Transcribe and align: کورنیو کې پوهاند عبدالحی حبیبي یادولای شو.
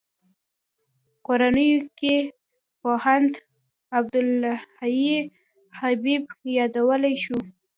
کورنیو 1.25 1.79
کې 1.99 2.15
پوهاند 2.79 3.31
عبدالحی 3.97 5.11
حبیبي 5.79 6.49
یادولای 6.57 7.15
شو. 7.23 7.37